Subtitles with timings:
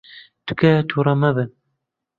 [0.47, 1.49] تکایە تووڕە مەبن.